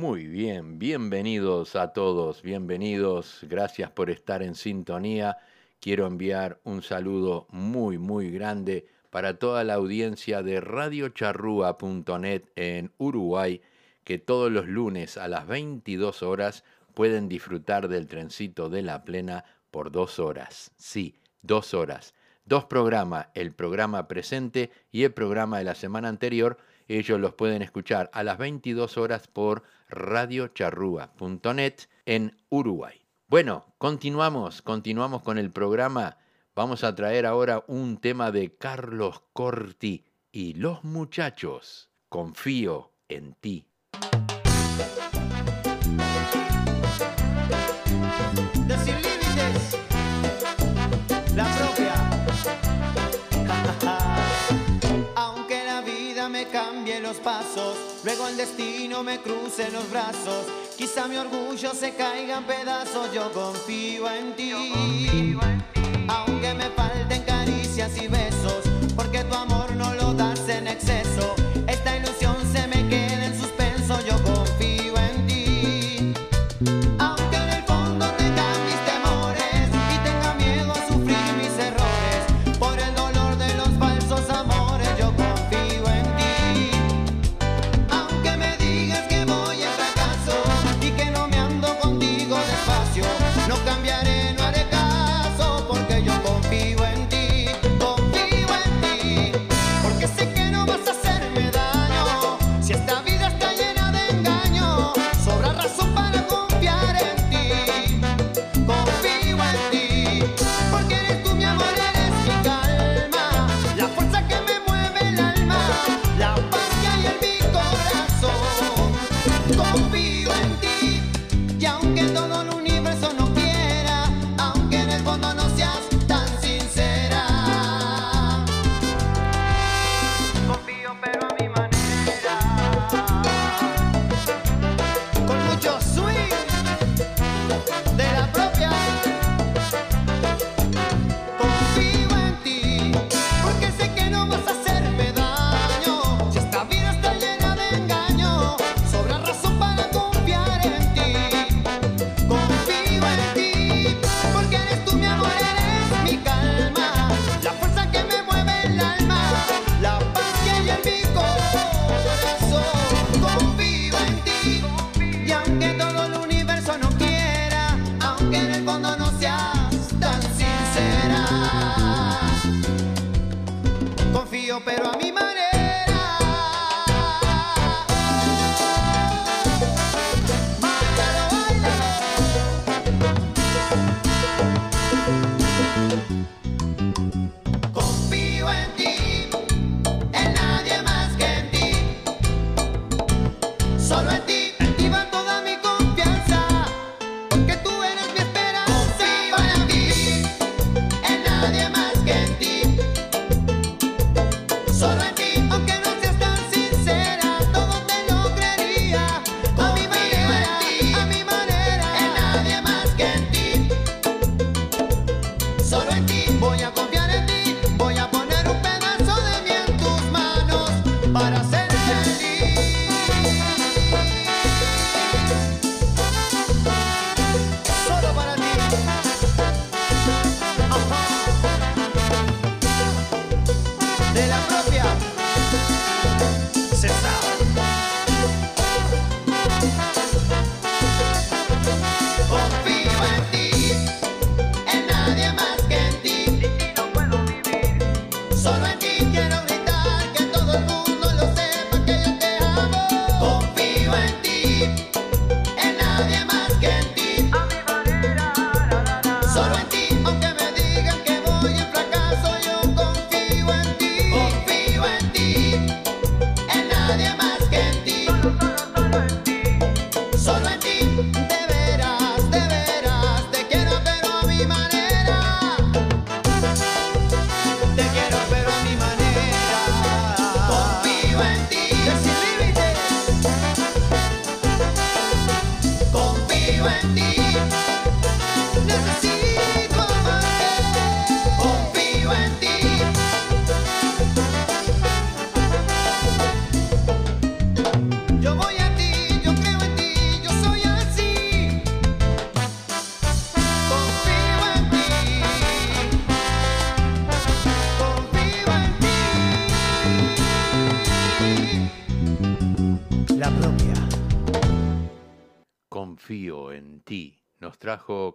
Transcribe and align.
Muy 0.00 0.26
bien, 0.28 0.78
bienvenidos 0.78 1.76
a 1.76 1.92
todos, 1.92 2.40
bienvenidos, 2.40 3.40
gracias 3.42 3.90
por 3.90 4.08
estar 4.08 4.42
en 4.42 4.54
sintonía. 4.54 5.36
Quiero 5.78 6.06
enviar 6.06 6.58
un 6.64 6.80
saludo 6.80 7.46
muy, 7.50 7.98
muy 7.98 8.30
grande 8.30 8.86
para 9.10 9.38
toda 9.38 9.62
la 9.62 9.74
audiencia 9.74 10.42
de 10.42 10.62
radiocharrúa.net 10.62 12.44
en 12.56 12.92
Uruguay, 12.96 13.60
que 14.02 14.16
todos 14.16 14.50
los 14.50 14.66
lunes 14.66 15.18
a 15.18 15.28
las 15.28 15.46
22 15.46 16.22
horas 16.22 16.64
pueden 16.94 17.28
disfrutar 17.28 17.86
del 17.86 18.06
trencito 18.06 18.70
de 18.70 18.80
la 18.80 19.04
plena 19.04 19.44
por 19.70 19.92
dos 19.92 20.18
horas. 20.18 20.72
Sí, 20.78 21.20
dos 21.42 21.74
horas. 21.74 22.14
Dos 22.46 22.64
programas, 22.64 23.26
el 23.34 23.52
programa 23.52 24.08
presente 24.08 24.70
y 24.92 25.04
el 25.04 25.12
programa 25.12 25.58
de 25.58 25.64
la 25.64 25.74
semana 25.74 26.08
anterior, 26.08 26.56
ellos 26.98 27.20
los 27.20 27.34
pueden 27.34 27.62
escuchar 27.62 28.10
a 28.12 28.24
las 28.24 28.36
22 28.36 28.98
horas 28.98 29.28
por 29.28 29.62
radiocharrúa.net 29.90 31.74
en 32.04 32.36
Uruguay. 32.48 33.00
Bueno, 33.28 33.72
continuamos, 33.78 34.60
continuamos 34.60 35.22
con 35.22 35.38
el 35.38 35.52
programa. 35.52 36.18
Vamos 36.56 36.82
a 36.82 36.96
traer 36.96 37.26
ahora 37.26 37.62
un 37.68 37.98
tema 37.98 38.32
de 38.32 38.56
Carlos 38.56 39.22
Corti 39.32 40.04
y 40.32 40.54
los 40.54 40.82
muchachos. 40.82 41.90
Confío 42.08 42.90
en 43.08 43.34
ti. 43.34 43.68
los 56.98 57.18
pasos, 57.18 57.76
luego 58.02 58.26
el 58.26 58.36
destino 58.36 59.04
me 59.04 59.20
cruce 59.20 59.70
los 59.70 59.88
brazos, 59.90 60.46
quizá 60.76 61.06
mi 61.06 61.16
orgullo 61.16 61.72
se 61.72 61.94
caiga 61.94 62.38
en 62.38 62.44
pedazos, 62.44 63.12
yo 63.14 63.30
confío 63.32 64.10
en 64.10 64.34
ti, 64.34 64.50
confío 64.50 65.40
en 65.42 65.58
ti. 65.72 66.06
aunque 66.08 66.54
me 66.54 66.68
falten 66.70 67.22
caricias 67.22 67.96
y 67.96 68.08
besos, 68.08 68.64
porque 68.96 69.22
tu 69.22 69.34
amor 69.34 69.70
no 69.76 69.94
lo 69.94 70.14
das 70.14 70.48
en 70.48 70.66
exceso. 70.66 71.49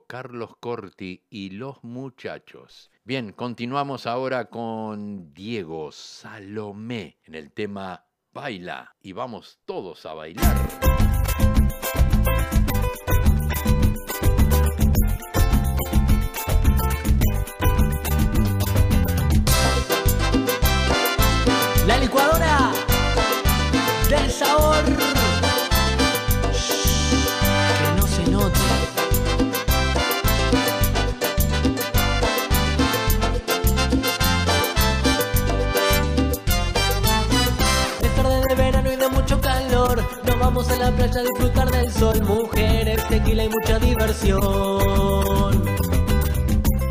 Carlos 0.08 0.58
Corti 0.60 1.24
y 1.30 1.52
los 1.52 1.84
muchachos. 1.84 2.92
Bien, 3.04 3.32
continuamos 3.32 4.06
ahora 4.06 4.50
con 4.50 5.34
Diego 5.34 5.92
Salomé 5.92 7.20
en 7.24 7.36
el 7.36 7.52
tema 7.52 8.06
Baila 8.34 8.96
y 9.02 9.14
vamos 9.14 9.60
todos 9.66 10.06
a 10.06 10.14
bailar. 10.14 11.15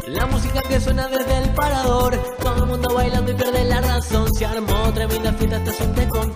La 0.09 0.26
música 0.26 0.61
que 0.69 0.79
suena 0.79 1.09
desde 1.09 1.38
el 1.38 1.50
parador, 1.55 2.17
todo 2.43 2.65
el 2.65 2.67
mundo 2.67 2.94
bailando 2.94 3.32
y 3.32 3.35
pierde 3.35 3.65
la 3.65 3.81
razón. 3.81 4.32
Se 4.35 4.44
armó 4.44 4.93
tremenda 4.93 5.32
fiesta, 5.32 5.56
hasta 5.56 5.85
un 5.85 6.09
con 6.09 6.33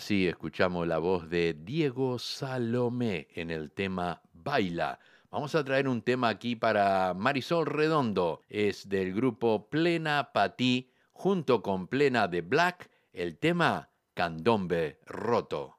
Así 0.00 0.26
escuchamos 0.26 0.88
la 0.88 0.96
voz 0.96 1.28
de 1.28 1.52
Diego 1.52 2.18
Salomé 2.18 3.28
en 3.34 3.50
el 3.50 3.70
tema 3.70 4.22
Baila. 4.32 4.98
Vamos 5.30 5.54
a 5.54 5.62
traer 5.62 5.88
un 5.88 6.00
tema 6.00 6.30
aquí 6.30 6.56
para 6.56 7.12
Marisol 7.12 7.66
Redondo. 7.66 8.40
Es 8.48 8.88
del 8.88 9.12
grupo 9.12 9.68
Plena 9.68 10.30
Patí, 10.32 10.90
junto 11.12 11.60
con 11.60 11.86
Plena 11.86 12.28
de 12.28 12.40
Black, 12.40 12.88
el 13.12 13.36
tema 13.36 13.90
Candombe 14.14 15.00
Roto. 15.04 15.76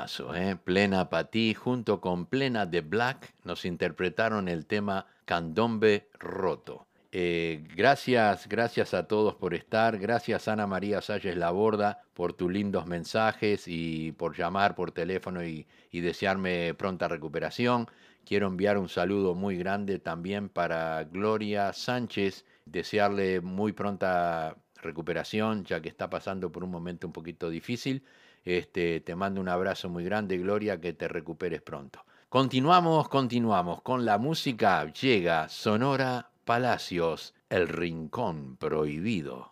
Temazo, 0.00 0.34
¿eh? 0.34 0.56
Plena 0.56 1.10
Patí 1.10 1.52
junto 1.52 2.00
con 2.00 2.24
Plena 2.24 2.64
de 2.64 2.80
Black 2.80 3.34
nos 3.44 3.66
interpretaron 3.66 4.48
el 4.48 4.64
tema 4.64 5.06
Candombe 5.26 6.08
Roto. 6.18 6.86
Eh, 7.12 7.66
gracias, 7.76 8.48
gracias 8.48 8.94
a 8.94 9.06
todos 9.06 9.34
por 9.34 9.52
estar. 9.52 9.98
Gracias 9.98 10.48
Ana 10.48 10.66
María 10.66 11.02
Salles 11.02 11.36
Laborda 11.36 12.02
por 12.14 12.32
tus 12.32 12.50
lindos 12.50 12.86
mensajes 12.86 13.64
y 13.66 14.12
por 14.12 14.34
llamar 14.34 14.74
por 14.74 14.90
teléfono 14.90 15.44
y, 15.44 15.66
y 15.90 16.00
desearme 16.00 16.72
pronta 16.72 17.06
recuperación. 17.06 17.86
Quiero 18.24 18.46
enviar 18.46 18.78
un 18.78 18.88
saludo 18.88 19.34
muy 19.34 19.58
grande 19.58 19.98
también 19.98 20.48
para 20.48 21.04
Gloria 21.04 21.74
Sánchez, 21.74 22.46
desearle 22.64 23.42
muy 23.42 23.72
pronta 23.72 24.56
recuperación, 24.80 25.64
ya 25.64 25.82
que 25.82 25.90
está 25.90 26.08
pasando 26.08 26.50
por 26.50 26.64
un 26.64 26.70
momento 26.70 27.06
un 27.06 27.12
poquito 27.12 27.50
difícil. 27.50 28.02
Este, 28.44 29.00
te 29.00 29.14
mando 29.14 29.40
un 29.40 29.48
abrazo 29.48 29.88
muy 29.88 30.04
grande, 30.04 30.38
Gloria, 30.38 30.80
que 30.80 30.92
te 30.92 31.08
recuperes 31.08 31.62
pronto. 31.62 32.04
Continuamos, 32.28 33.08
continuamos 33.08 33.82
con 33.82 34.04
la 34.04 34.16
música. 34.16 34.90
Llega 34.92 35.48
Sonora 35.48 36.30
Palacios, 36.44 37.34
el 37.48 37.68
Rincón 37.68 38.56
Prohibido. 38.56 39.49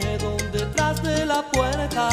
miedo 0.00 0.36
detrás 0.52 1.02
de 1.02 1.26
la 1.26 1.42
puerta. 1.42 2.08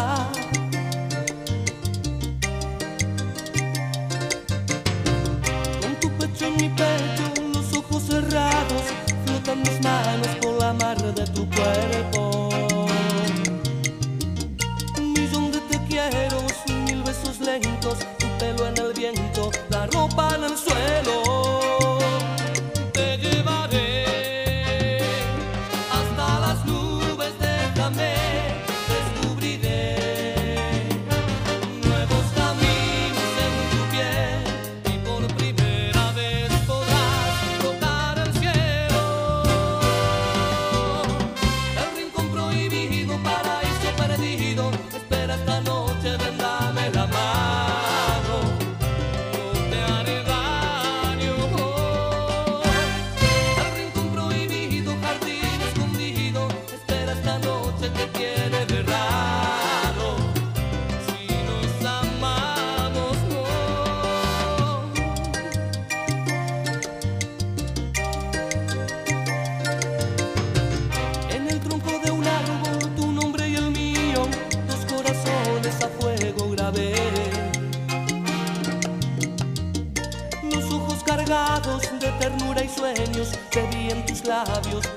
Con 5.82 5.96
tu 6.02 6.10
pecho 6.18 6.46
en 6.46 6.56
mi 6.58 6.70
pecho, 6.70 7.26
los 7.54 7.78
ojos 7.78 8.04
cerrados, 8.04 8.84
flotan 9.26 9.60
mis 9.62 9.82
manos 9.82 10.28
por 10.42 10.54
la 10.60 10.74
mar 10.74 10.98
de 10.98 11.26
tu 11.28 11.48
cuerpo. 11.50 12.50
Un 14.98 15.14
millón 15.14 15.52
de 15.52 15.60
te 15.70 15.78
quiero, 15.88 16.40
mil 16.86 17.04
besos 17.04 17.40
lentos, 17.40 18.00
tu 18.20 18.28
pelo 18.40 18.68
en 18.68 18.78
el 18.78 18.94
viento, 18.94 19.52
la 19.70 19.86
ropa 19.88 20.36
en 20.36 20.44
el 20.46 20.58
suelo. 20.58 21.77
sueños, 82.98 83.32
te 83.52 83.62
vi 83.68 83.92
en 83.92 84.06
tus 84.06 84.26
labios. 84.26 84.97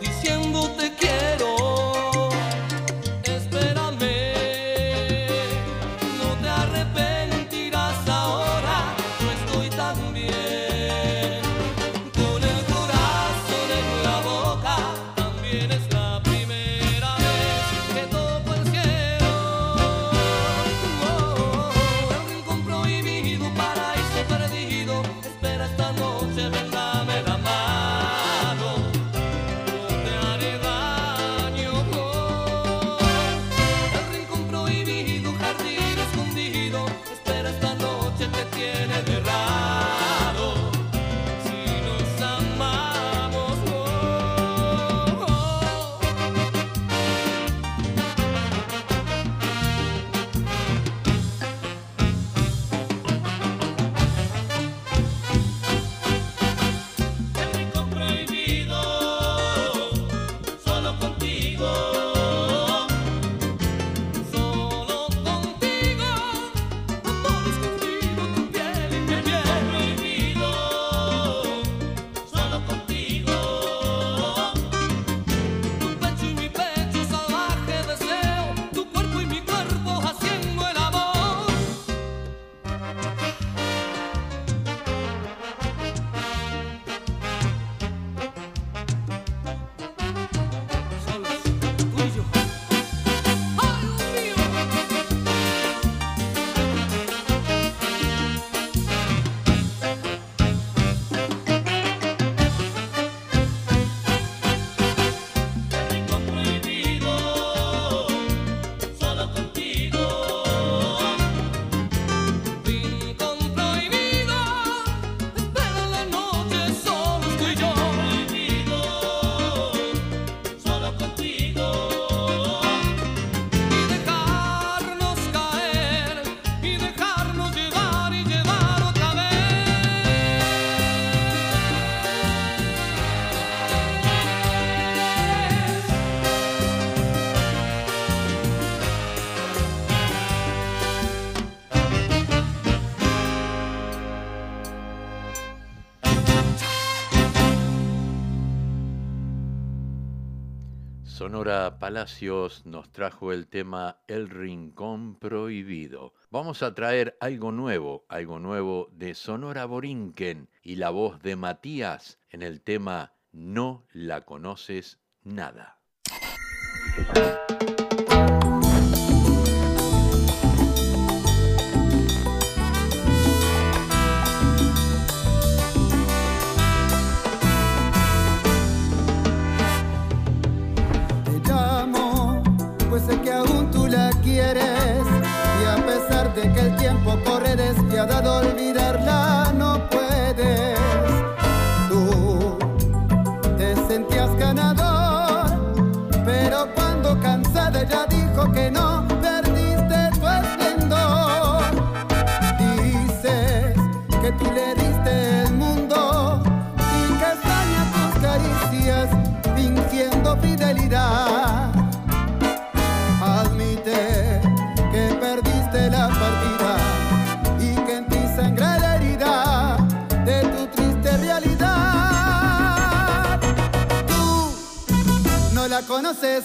Palacios 151.91 152.65
nos 152.67 152.93
trajo 152.93 153.33
el 153.33 153.49
tema 153.49 153.99
El 154.07 154.31
Rincón 154.31 155.17
Prohibido. 155.17 156.15
Vamos 156.31 156.63
a 156.63 156.73
traer 156.73 157.17
algo 157.19 157.51
nuevo, 157.51 158.07
algo 158.09 158.39
nuevo 158.39 158.89
de 158.93 159.17
Sonora 159.17 159.65
Borinquen 159.65 160.49
y 160.63 160.77
la 160.77 160.91
voz 160.91 161.21
de 161.21 161.35
Matías 161.35 162.21
en 162.31 162.43
el 162.43 162.61
tema 162.61 163.15
No 163.33 163.89
la 163.93 164.25
conoces 164.25 165.01
nada. 165.25 165.81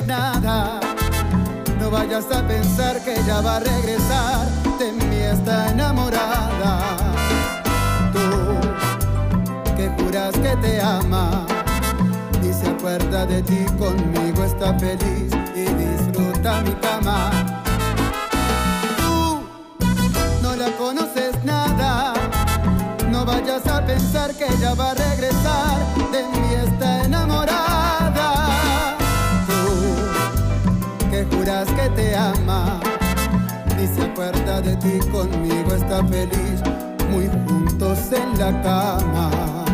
Nada. 0.08 0.80
No 1.80 1.92
vayas 1.92 2.26
a 2.32 2.48
pensar 2.48 3.04
que 3.04 3.14
ella 3.20 3.42
va 3.42 3.58
a 3.58 3.60
regresar, 3.60 4.48
de 4.80 4.92
mí 4.94 5.18
está 5.18 5.72
enamorada. 5.72 6.80
Tú, 8.14 9.76
que 9.76 9.90
juras 9.98 10.34
que 10.36 10.56
te 10.62 10.82
ama, 10.82 11.46
y 12.42 12.54
se 12.54 12.68
acuerda 12.68 13.26
de 13.26 13.44
ti, 13.44 13.66
conmigo 13.78 14.46
está 14.46 14.74
feliz 14.80 15.32
y 15.54 15.66
disfruta 15.66 16.62
mi 16.62 16.74
cama. 16.76 17.32
Tú, 18.98 19.42
no 20.42 20.56
la 20.56 20.72
conoces 20.78 21.44
nada, 21.44 22.14
no 23.12 23.26
vayas 23.26 23.68
a 23.68 23.86
pensar 23.86 24.34
que 24.36 24.46
ella 24.46 24.74
va 24.74 24.92
a 24.92 24.94
regresar, 24.94 25.15
acuerda 34.16 34.62
de 34.62 34.78
ti, 34.78 34.98
conmigo 35.12 35.76
está 35.76 36.02
feliz, 36.06 36.62
muy 37.12 37.28
juntos 37.28 38.00
en 38.14 38.40
la 38.40 38.62
cama. 38.62 39.65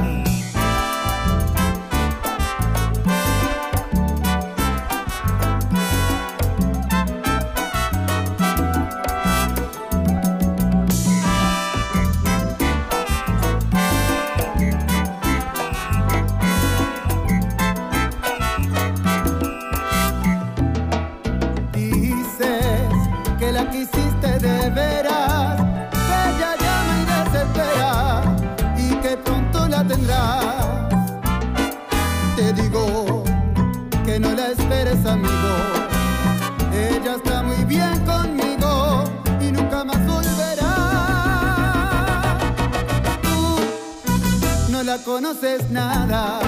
Conoces 45.04 45.70
nada. 45.70 46.40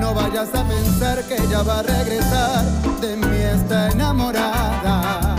No 0.00 0.14
vayas 0.14 0.48
a 0.54 0.64
pensar 0.64 1.22
que 1.24 1.36
ella 1.36 1.62
va 1.62 1.80
a 1.80 1.82
regresar, 1.82 2.64
de 3.00 3.16
mí 3.16 3.36
está 3.36 3.90
enamorada. 3.90 5.36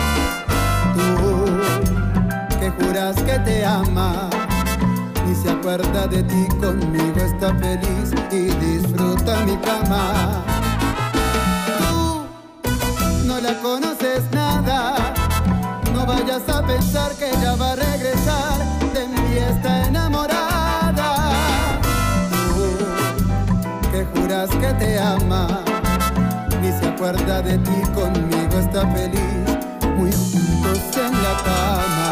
Tú, 0.94 2.58
que 2.60 2.72
juras 2.72 3.16
que 3.18 3.40
te 3.40 3.66
ama, 3.66 4.30
y 5.30 5.36
se 5.36 5.50
acuerda 5.50 6.08
de 6.08 6.24
ti, 6.24 6.48
conmigo 6.60 7.18
está 7.18 7.54
feliz 7.56 8.14
y 8.32 8.46
disfruta 8.66 9.46
mi 9.46 9.58
cama. 9.58 10.55
Te 24.80 25.00
ama, 25.00 25.64
ni 26.62 26.72
se 26.72 26.88
acuerda 26.88 27.42
de 27.42 27.58
ti, 27.58 27.82
conmigo 27.94 28.60
está 28.60 28.88
feliz, 28.92 29.22
muy 29.96 30.12
juntos 30.12 30.98
en 30.98 31.14
la 31.24 31.34
cama. 31.44 32.05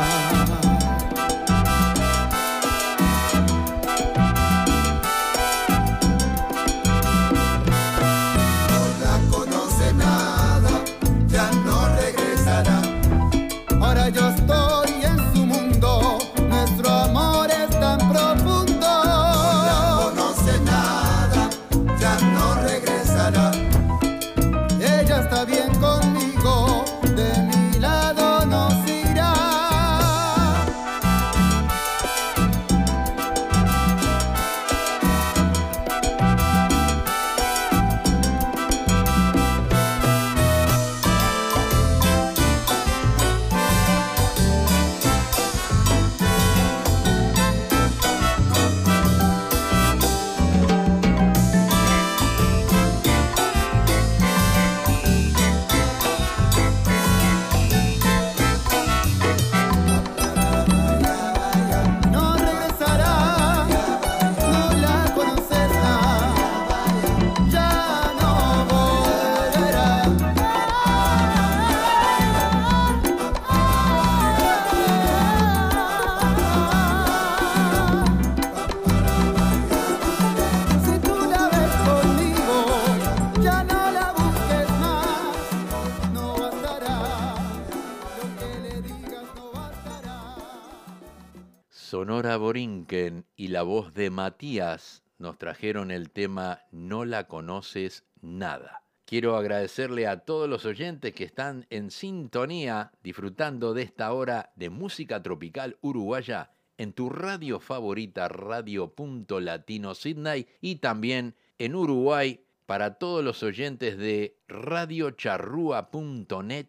voz 93.63 93.93
de 93.93 94.09
Matías 94.09 95.03
nos 95.17 95.37
trajeron 95.37 95.91
el 95.91 96.11
tema 96.11 96.61
No 96.71 97.05
la 97.05 97.27
conoces 97.27 98.03
nada. 98.21 98.83
Quiero 99.05 99.35
agradecerle 99.35 100.07
a 100.07 100.25
todos 100.25 100.49
los 100.49 100.65
oyentes 100.65 101.13
que 101.13 101.23
están 101.23 101.67
en 101.69 101.91
sintonía 101.91 102.91
disfrutando 103.03 103.73
de 103.73 103.83
esta 103.83 104.11
hora 104.13 104.51
de 104.55 104.69
música 104.69 105.21
tropical 105.21 105.77
uruguaya 105.81 106.51
en 106.77 106.93
tu 106.93 107.09
radio 107.09 107.59
favorita 107.59 108.27
Radio 108.27 108.93
Punto 108.93 109.39
Latino 109.39 109.93
Sydney 109.93 110.47
y 110.61 110.77
también 110.77 111.35
en 111.57 111.75
Uruguay 111.75 112.45
para 112.65 112.95
todos 112.95 113.23
los 113.23 113.43
oyentes 113.43 113.97
de 113.97 114.39
radiocharrúa.net 114.47 116.67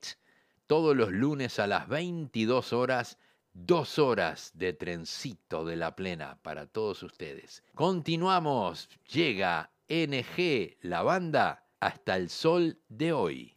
todos 0.66 0.96
los 0.96 1.12
lunes 1.12 1.58
a 1.58 1.66
las 1.66 1.88
22 1.88 2.72
horas 2.72 3.18
dos 3.54 3.98
horas 3.98 4.50
de 4.54 4.72
trencito 4.72 5.64
de 5.64 5.76
la 5.76 5.96
plena 5.96 6.38
para 6.42 6.66
todos 6.66 7.02
ustedes. 7.02 7.62
Continuamos, 7.74 8.90
llega 9.08 9.70
NG, 9.88 10.76
la 10.82 11.02
banda, 11.02 11.64
hasta 11.80 12.16
el 12.16 12.28
sol 12.28 12.78
de 12.88 13.12
hoy. 13.12 13.54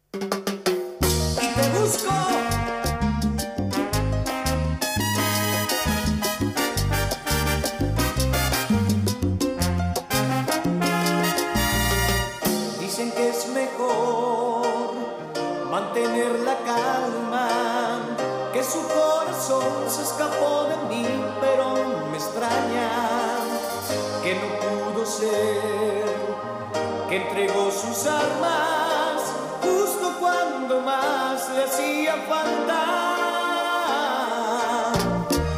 entregó 27.22 27.70
sus 27.70 28.06
armas 28.06 29.22
justo 29.62 30.16
cuando 30.20 30.80
más 30.80 31.48
le 31.50 31.64
hacía 31.64 32.14
falta. 32.28 32.80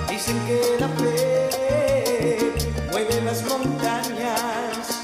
Dicen 0.08 0.38
que 0.46 0.76
la 0.80 0.88
fe 0.88 2.52
mueve 2.90 3.20
las 3.22 3.42
montañas, 3.44 5.02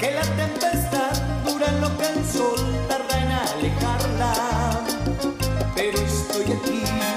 que 0.00 0.10
la 0.12 0.22
tempestad 0.22 1.12
dura 1.44 1.70
lo 1.80 1.96
que 1.98 2.06
el 2.06 2.24
sol 2.26 2.60
tarda 2.88 3.18
en 3.20 3.32
alejarla, 3.32 4.32
pero 5.74 5.98
estoy 5.98 6.52
aquí. 6.52 7.13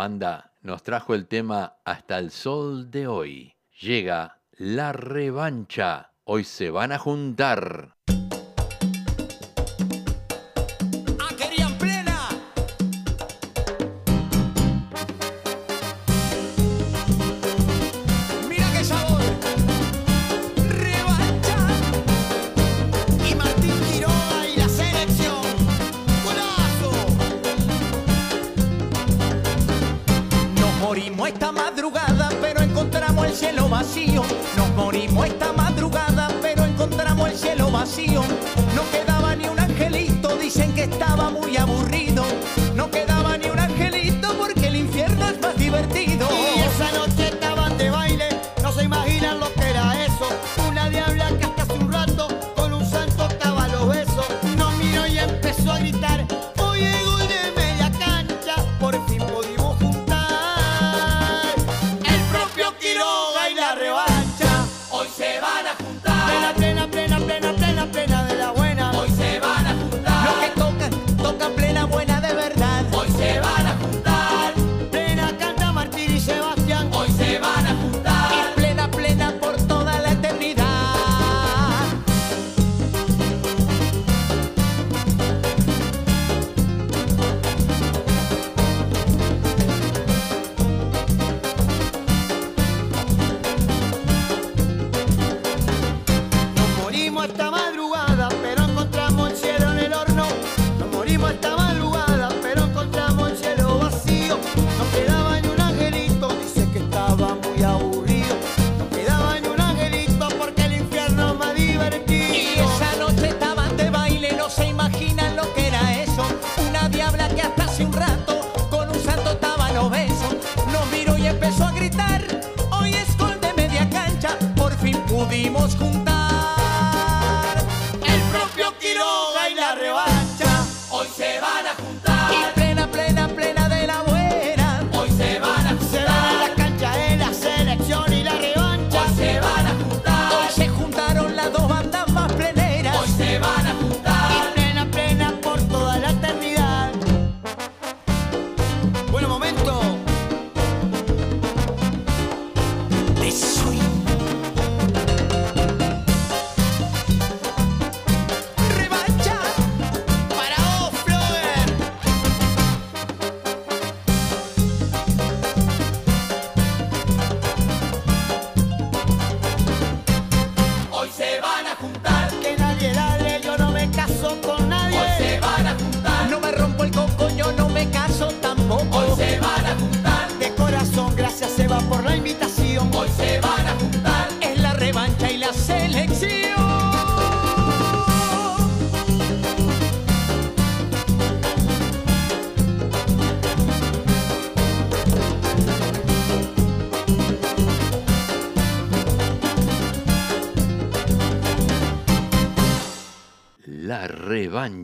banda 0.00 0.54
nos 0.62 0.82
trajo 0.82 1.14
el 1.14 1.26
tema 1.26 1.74
Hasta 1.84 2.18
el 2.18 2.30
Sol 2.30 2.90
de 2.90 3.06
hoy. 3.06 3.54
Llega 3.82 4.40
la 4.52 4.94
revancha. 4.94 6.12
Hoy 6.24 6.44
se 6.44 6.70
van 6.70 6.92
a 6.92 6.98
juntar. 6.98 7.96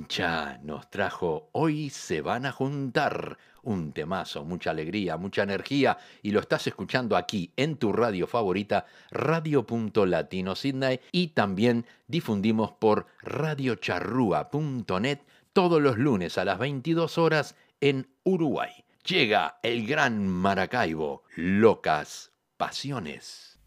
Concha 0.07 0.61
nos 0.63 0.89
trajo 0.89 1.49
Hoy 1.51 1.91
se 1.91 2.21
van 2.21 2.47
a 2.47 2.53
juntar. 2.53 3.39
Un 3.65 3.91
temazo, 3.93 4.45
mucha 4.45 4.71
alegría, 4.71 5.17
mucha 5.17 5.43
energía 5.43 5.99
y 6.23 6.31
lo 6.31 6.39
estás 6.39 6.69
escuchando 6.69 7.17
aquí 7.17 7.51
en 7.57 7.77
tu 7.77 7.93
radio 7.93 8.29
favorita, 8.29 8.87
radio.latino 9.11 10.55
Sydney 10.55 11.01
y 11.11 11.29
también 11.29 11.87
difundimos 12.07 12.71
por 12.71 13.07
radiocharrúa.net 13.23 15.19
todos 15.53 15.83
los 15.83 15.99
lunes 15.99 16.39
a 16.39 16.45
las 16.45 16.61
22 16.61 17.19
horas 17.19 17.57
en 17.81 18.07
Uruguay. 18.23 18.85
Llega 19.05 19.59
el 19.65 19.89
gran 19.89 20.29
Maracaibo, 20.29 21.25
locas 21.35 22.31
pasiones. 22.57 23.59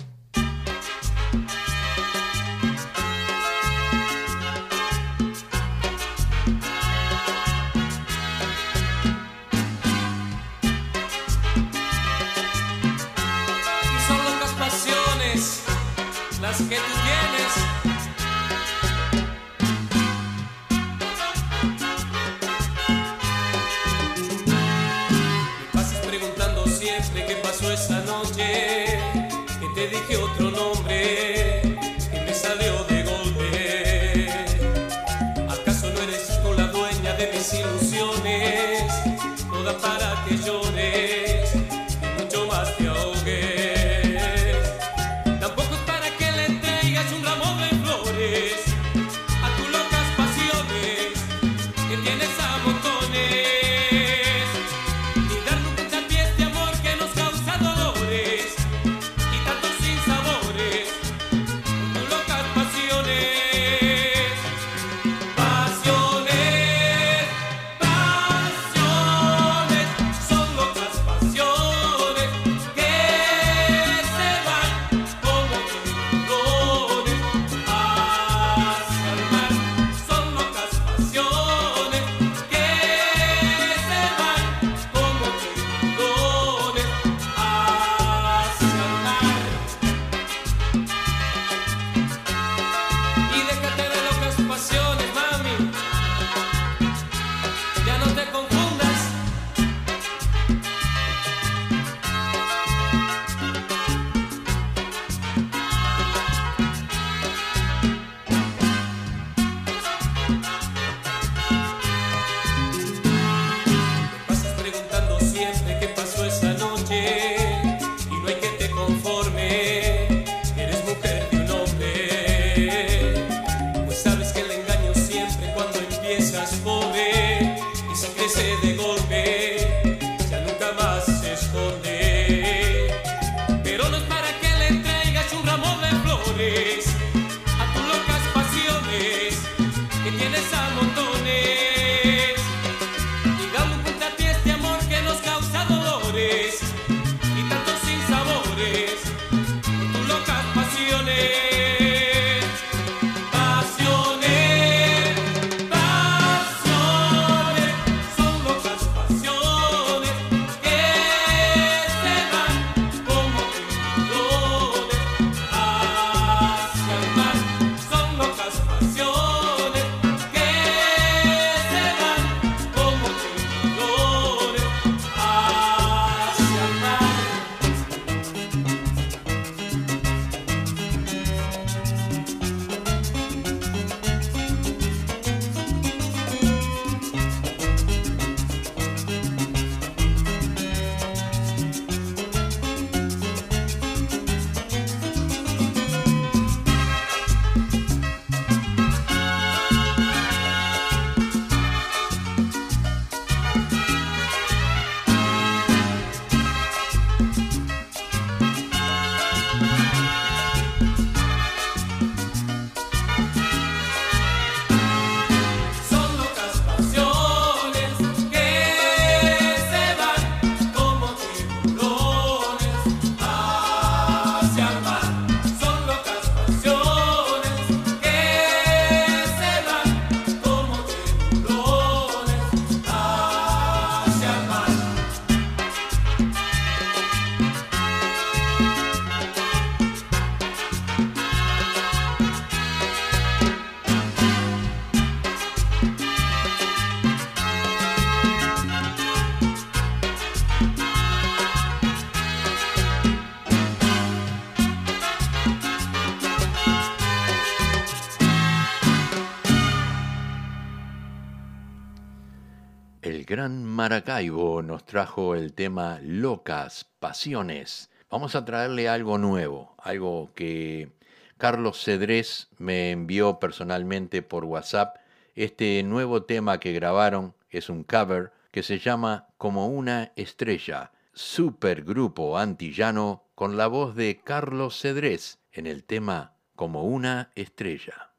Maracaibo 263.89 264.61
nos 264.61 264.85
trajo 264.85 265.33
el 265.33 265.53
tema 265.53 265.99
Locas, 266.03 266.85
Pasiones. 266.99 267.89
Vamos 268.11 268.35
a 268.35 268.45
traerle 268.45 268.87
algo 268.87 269.17
nuevo, 269.17 269.73
algo 269.79 270.29
que 270.35 270.91
Carlos 271.39 271.83
Cedrés 271.83 272.49
me 272.59 272.91
envió 272.91 273.39
personalmente 273.39 274.21
por 274.21 274.45
WhatsApp. 274.45 274.97
Este 275.33 275.81
nuevo 275.81 276.21
tema 276.21 276.59
que 276.59 276.71
grabaron 276.71 277.33
es 277.49 277.67
un 277.67 277.83
cover 277.83 278.31
que 278.51 278.61
se 278.61 278.77
llama 278.77 279.29
Como 279.39 279.69
una 279.69 280.11
estrella, 280.15 280.91
supergrupo 281.13 282.37
antillano 282.37 283.23
con 283.33 283.57
la 283.57 283.65
voz 283.65 283.95
de 283.95 284.21
Carlos 284.23 284.79
Cedrés 284.79 285.39
en 285.51 285.65
el 285.65 285.83
tema 285.83 286.35
Como 286.55 286.83
una 286.83 287.31
estrella. 287.33 288.11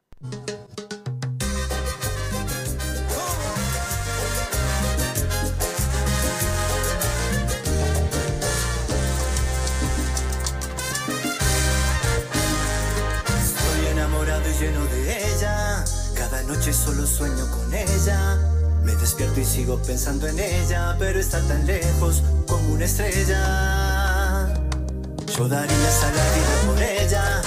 Noche 16.61 16.73
solo 16.73 17.07
sueño 17.07 17.49
con 17.49 17.73
ella. 17.73 18.37
Me 18.83 18.93
despierto 18.93 19.39
y 19.39 19.45
sigo 19.45 19.81
pensando 19.81 20.27
en 20.27 20.37
ella, 20.39 20.95
pero 20.99 21.19
está 21.19 21.39
tan 21.47 21.65
lejos 21.65 22.21
como 22.47 22.73
una 22.73 22.85
estrella. 22.85 24.53
Yo 25.35 25.47
daría 25.47 25.75
la 25.75 26.25
vida 26.35 26.53
por 26.67 26.79
ella, 26.83 27.41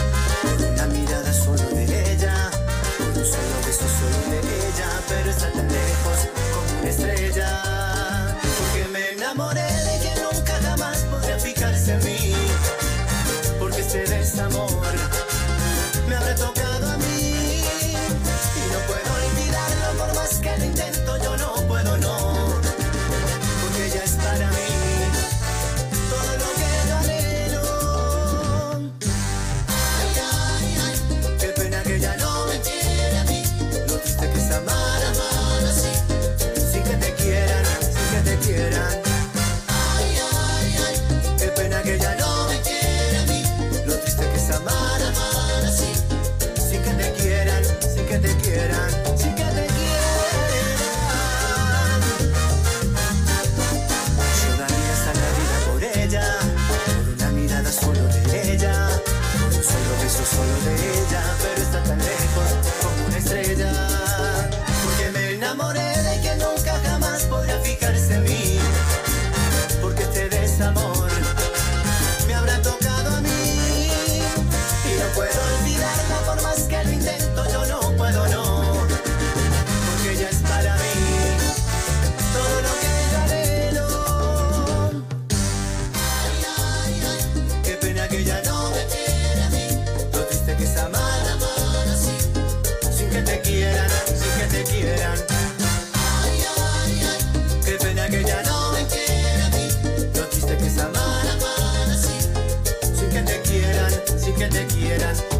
donde 104.55 104.67
quieras. 104.73 105.34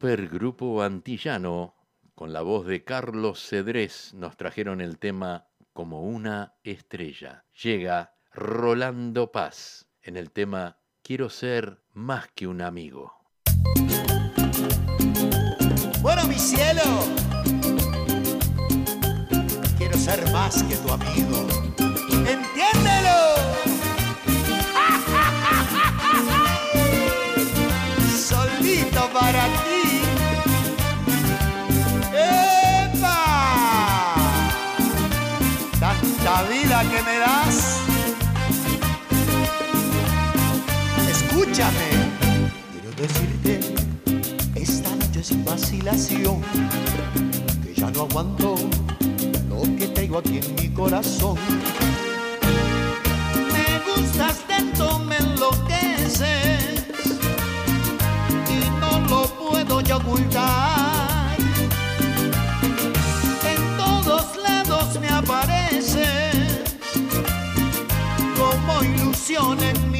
Grupo 0.00 0.82
Antillano, 0.82 1.74
con 2.14 2.32
la 2.32 2.40
voz 2.40 2.66
de 2.66 2.84
Carlos 2.84 3.46
Cedrés, 3.46 4.14
nos 4.14 4.34
trajeron 4.34 4.80
el 4.80 4.98
tema 4.98 5.48
Como 5.74 6.02
una 6.02 6.54
estrella. 6.64 7.44
Llega 7.62 8.14
Rolando 8.32 9.30
Paz 9.30 9.86
en 10.02 10.16
el 10.16 10.30
tema 10.30 10.78
quiero 11.02 11.28
ser 11.28 11.82
más 11.92 12.28
que 12.34 12.46
un 12.46 12.62
amigo. 12.62 13.12
Bueno, 16.00 16.24
mi 16.26 16.36
cielo, 16.36 16.82
quiero 19.76 19.98
ser 19.98 20.32
más 20.32 20.62
que 20.62 20.76
tu 20.76 20.92
amigo. 20.92 21.46
¡Entiéndelo! 22.26 23.39
Escúchame. 41.40 41.88
Quiero 42.70 42.90
decirte 42.98 43.60
esta 44.54 44.94
noche 44.94 45.24
sin 45.24 45.42
vacilación 45.42 46.42
que 47.64 47.80
ya 47.80 47.90
no 47.92 48.02
aguanto 48.02 48.56
lo 49.48 49.62
que 49.78 49.88
traigo 49.88 50.18
aquí 50.18 50.40
en 50.40 50.54
mi 50.56 50.68
corazón. 50.68 51.38
Me 53.54 53.80
gustas 53.88 54.46
tanto, 54.46 54.98
me 54.98 55.16
enloqueces 55.16 56.84
y 58.46 58.60
no 58.78 59.00
lo 59.08 59.26
puedo 59.38 59.80
ya 59.80 59.96
ocultar. 59.96 61.38
En 63.46 63.78
todos 63.78 64.36
lados 64.36 65.00
me 65.00 65.08
apareces 65.08 66.04
como 68.36 68.82
ilusión 68.82 69.58
en 69.62 69.90
mi 69.90 69.99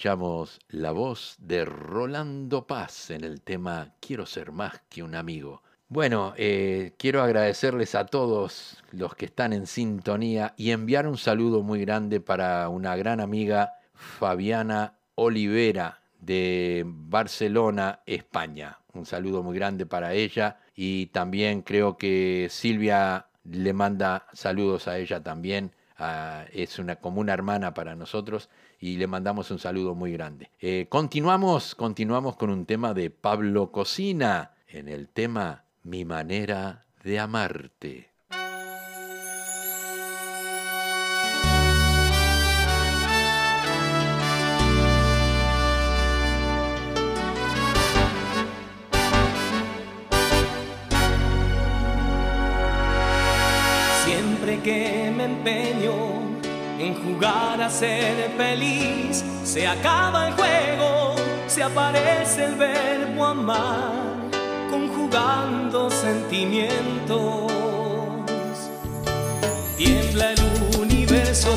Escuchamos 0.00 0.58
la 0.70 0.92
voz 0.92 1.36
de 1.40 1.66
Rolando 1.66 2.66
Paz 2.66 3.10
en 3.10 3.22
el 3.22 3.42
tema 3.42 3.92
Quiero 4.00 4.24
ser 4.24 4.50
más 4.50 4.80
que 4.88 5.02
un 5.02 5.14
amigo. 5.14 5.62
Bueno, 5.90 6.32
eh, 6.38 6.94
quiero 6.96 7.22
agradecerles 7.22 7.94
a 7.94 8.06
todos 8.06 8.82
los 8.92 9.14
que 9.14 9.26
están 9.26 9.52
en 9.52 9.66
sintonía 9.66 10.54
y 10.56 10.70
enviar 10.70 11.06
un 11.06 11.18
saludo 11.18 11.62
muy 11.62 11.82
grande 11.82 12.18
para 12.18 12.70
una 12.70 12.96
gran 12.96 13.20
amiga, 13.20 13.74
Fabiana 13.92 14.94
Olivera, 15.16 16.00
de 16.18 16.82
Barcelona, 16.86 18.00
España. 18.06 18.78
Un 18.94 19.04
saludo 19.04 19.42
muy 19.42 19.54
grande 19.54 19.84
para 19.84 20.14
ella 20.14 20.60
y 20.74 21.08
también 21.08 21.60
creo 21.60 21.98
que 21.98 22.48
Silvia 22.48 23.26
le 23.44 23.74
manda 23.74 24.24
saludos 24.32 24.88
a 24.88 24.96
ella 24.96 25.22
también. 25.22 25.72
Ah, 25.98 26.46
es 26.54 26.78
una, 26.78 26.96
como 26.96 27.20
una 27.20 27.34
hermana 27.34 27.74
para 27.74 27.94
nosotros 27.94 28.48
y 28.80 28.96
le 28.96 29.06
mandamos 29.06 29.50
un 29.50 29.58
saludo 29.58 29.94
muy 29.94 30.12
grande. 30.12 30.50
Eh, 30.58 30.86
continuamos, 30.88 31.74
continuamos 31.74 32.36
con 32.36 32.50
un 32.50 32.64
tema 32.64 32.94
de 32.94 33.10
Pablo 33.10 33.70
Cocina 33.70 34.52
en 34.68 34.88
el 34.88 35.08
tema 35.08 35.64
Mi 35.82 36.04
manera 36.04 36.86
de 37.04 37.18
amarte. 37.18 38.08
Siempre 54.04 54.60
a 57.28 57.68
ser 57.68 58.32
feliz, 58.36 59.22
se 59.44 59.66
acaba 59.66 60.28
el 60.28 60.34
juego, 60.34 61.14
se 61.46 61.62
aparece 61.62 62.46
el 62.46 62.54
verbo 62.54 63.26
amar, 63.26 63.92
conjugando 64.70 65.90
sentimientos. 65.90 67.52
Tiembla 69.76 70.32
el 70.32 70.78
universo, 70.80 71.56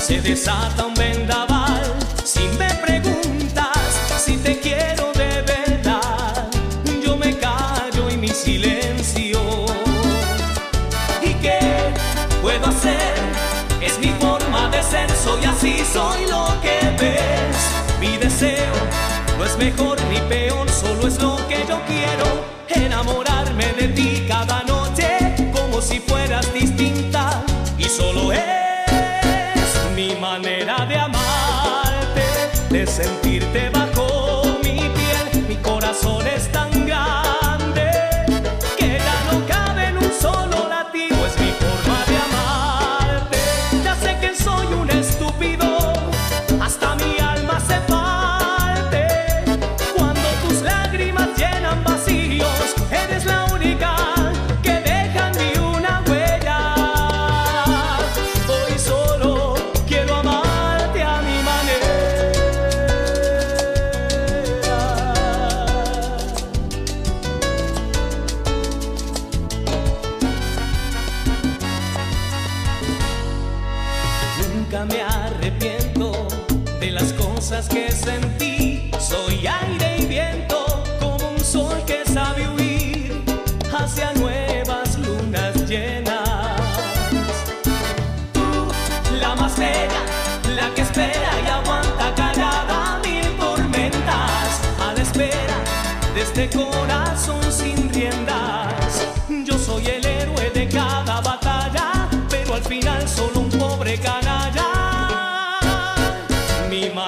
se 0.00 0.20
desata 0.20 0.84
un 0.84 0.94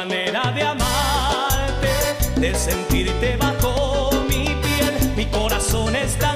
manera 0.05 0.51
de 0.53 0.63
amarte, 0.63 2.41
de 2.41 2.55
sentirte 2.57 3.37
bajo 3.37 4.11
mi 4.29 4.47
piel, 4.47 5.13
mi 5.17 5.27
corazón 5.27 5.95
está. 5.95 6.32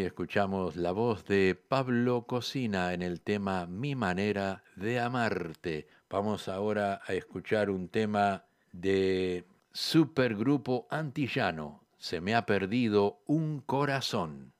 escuchamos 0.00 0.76
la 0.76 0.92
voz 0.92 1.24
de 1.24 1.54
Pablo 1.54 2.26
Cocina 2.26 2.92
en 2.92 3.02
el 3.02 3.20
tema 3.20 3.66
Mi 3.66 3.94
manera 3.94 4.64
de 4.76 4.98
amarte. 5.00 5.86
Vamos 6.08 6.48
ahora 6.48 7.00
a 7.06 7.12
escuchar 7.12 7.70
un 7.70 7.88
tema 7.88 8.44
de 8.72 9.44
Supergrupo 9.72 10.86
Antillano. 10.90 11.82
Se 11.98 12.20
me 12.20 12.34
ha 12.34 12.46
perdido 12.46 13.20
un 13.26 13.60
corazón. 13.60 14.52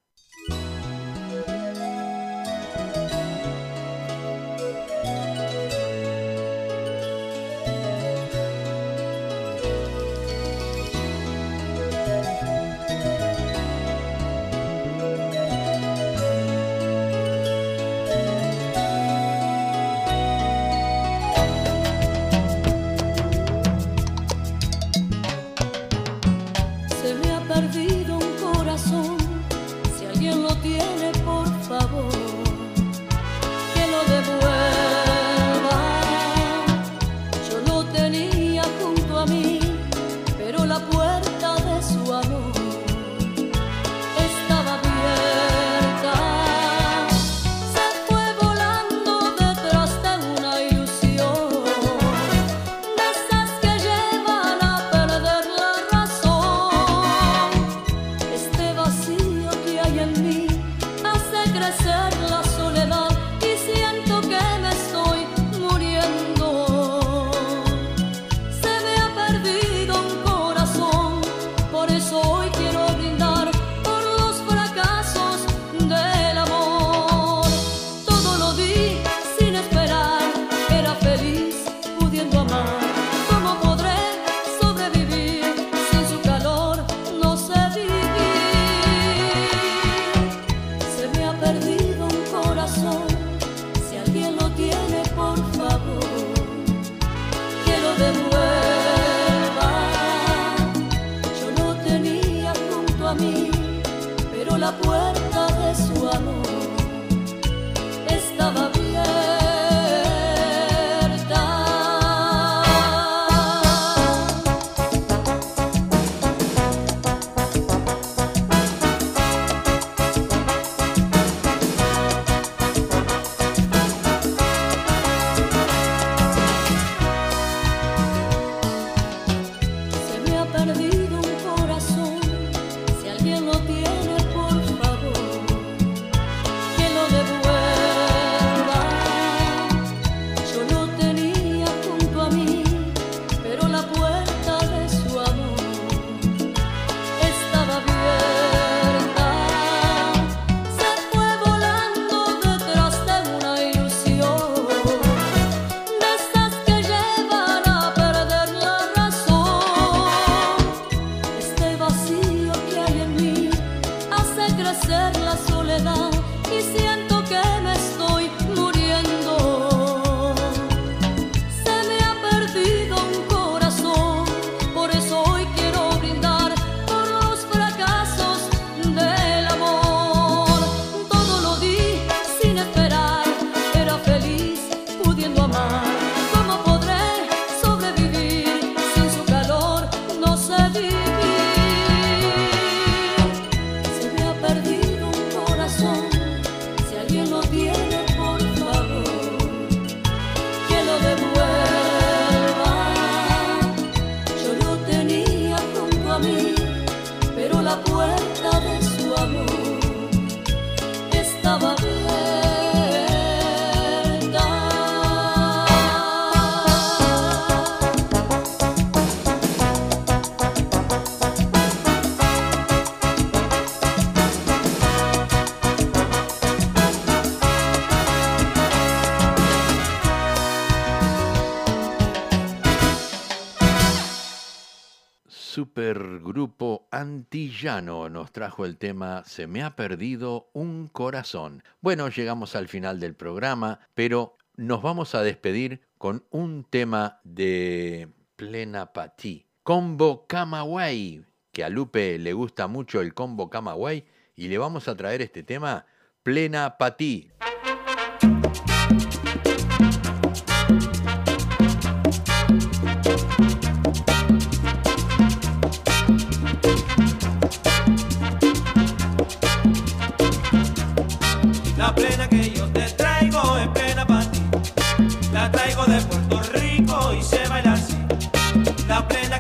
supergrupo 235.55 236.89
antillano 236.91 238.09
nos 238.09 238.33
trajo 238.33 238.65
el 238.65 238.77
tema 238.77 239.23
Se 239.25 239.47
me 239.47 239.63
ha 239.63 239.77
perdido 239.77 240.51
un 240.53 240.89
corazón. 240.89 241.63
Bueno, 241.81 242.09
llegamos 242.09 242.57
al 242.57 242.67
final 242.67 242.99
del 242.99 243.15
programa, 243.15 243.79
pero 243.95 244.37
nos 244.57 244.83
vamos 244.83 245.15
a 245.15 245.23
despedir 245.23 245.81
con 245.97 246.25
un 246.31 246.65
tema 246.65 247.21
de 247.23 248.09
plena 248.35 248.93
patí. 248.93 249.47
Combo 249.63 250.27
Camaway, 250.27 251.25
que 251.53 251.63
a 251.63 251.69
Lupe 251.69 252.19
le 252.19 252.33
gusta 252.33 252.67
mucho 252.67 253.01
el 253.01 253.15
combo 253.15 253.49
Camaway 253.49 254.05
y 254.35 254.49
le 254.49 254.59
vamos 254.59 254.89
a 254.89 254.97
traer 254.97 255.23
este 255.23 255.45
tema 255.45 255.87
plena 256.25 256.79
patí. 256.79 257.31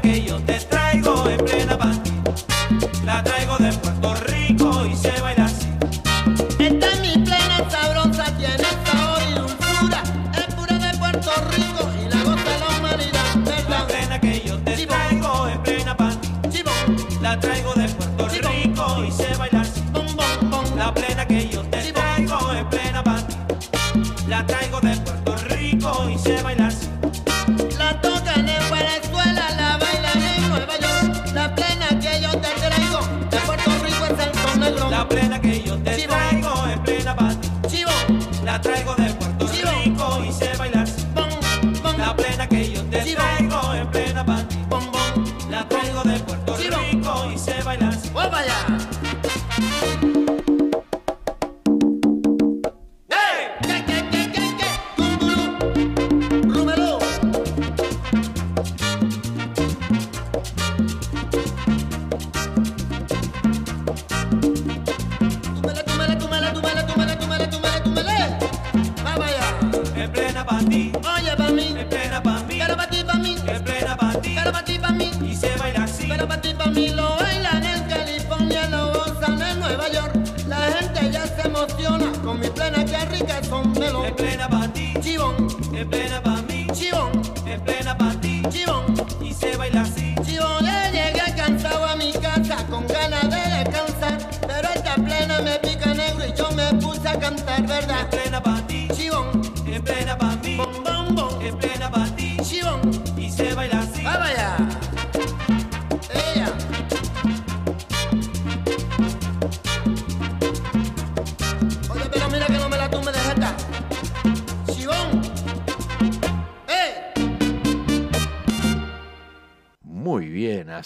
que 0.04 0.22
yo 0.22 0.38
te 0.40 0.53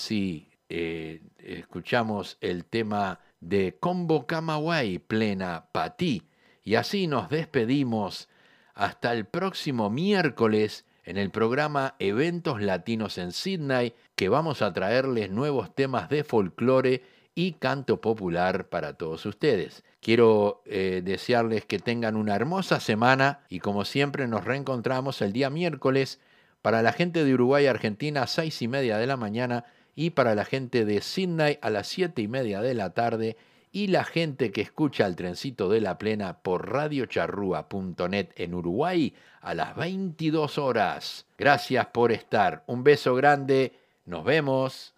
si 0.09 0.49
eh, 0.71 1.21
escuchamos 1.37 2.39
el 2.41 2.65
tema 2.65 3.21
de 3.41 3.77
Combo 3.79 4.27
Camagüey, 4.27 4.99
plena 4.99 5.67
Patí. 5.71 6.23
Y 6.65 6.77
así 6.77 7.07
nos 7.07 7.29
despedimos 7.29 8.31
hasta 8.75 9.13
el 9.13 9.27
próximo 9.27 9.91
miércoles 9.91 10.87
en 11.05 11.19
el 11.19 11.31
programa 11.31 11.95
Eventos 11.99 12.63
Latinos 12.63 13.19
en 13.19 13.33
Sydney, 13.33 13.93
que 14.17 14.31
vamos 14.31 14.63
a 14.63 14.73
traerles 14.73 15.31
nuevos 15.31 15.75
temas 15.75 16.09
de 16.09 16.25
folclore 16.25 17.03
y 17.35 17.53
canto 17.53 18.01
popular 18.01 18.71
para 18.71 18.95
todos 18.95 19.27
ustedes. 19.27 19.85
Quiero 20.01 20.63
eh, 20.65 21.03
desearles 21.05 21.67
que 21.67 21.81
tengan 21.81 22.17
una 22.17 22.35
hermosa 22.35 22.81
semana 22.81 23.41
y 23.51 23.61
como 23.61 23.85
siempre 23.85 24.27
nos 24.27 24.47
reencontramos 24.47 25.21
el 25.21 25.35
día 25.35 25.51
miércoles 25.51 26.19
para 26.63 26.81
la 26.81 26.93
gente 26.93 27.25
de 27.25 27.35
Uruguay 27.35 27.65
y 27.65 27.69
Argentina 27.69 28.23
a 28.23 28.27
seis 28.27 28.63
y 28.63 28.69
media 28.69 28.97
de 28.97 29.07
la 29.07 29.19
mañana 29.19 29.65
y 29.99 30.11
para 30.11 30.37
la 30.37 30.45
gente 30.45 30.85
de 30.85 31.01
Sydney 31.01 31.59
a 31.61 31.71
las 31.71 31.89
7 31.89 32.23
y 32.23 32.29
media 32.29 32.61
de 32.61 32.73
la 32.73 32.91
tarde 32.91 33.37
y 33.73 33.89
la 33.89 34.05
gente 34.05 34.53
que 34.53 34.61
escucha 34.61 35.05
el 35.07 35.17
trencito 35.17 35.69
de 35.69 35.81
la 35.81 35.99
plena 35.99 36.39
por 36.39 36.71
radiocharrúa.net 36.71 38.29
en 38.37 38.55
Uruguay 38.55 39.13
a 39.41 39.55
las 39.55 39.75
22 39.75 40.57
horas. 40.57 41.27
Gracias 41.37 41.87
por 41.87 42.13
estar. 42.13 42.63
Un 42.69 42.85
beso 42.85 43.17
grande. 43.17 43.73
Nos 44.05 44.23
vemos. 44.23 44.95